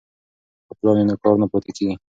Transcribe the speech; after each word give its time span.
که 0.67 0.73
پلان 0.79 0.95
وي 0.97 1.03
نو 1.09 1.15
کار 1.23 1.35
نه 1.41 1.47
پاتې 1.51 1.71
کیږي. 1.77 1.95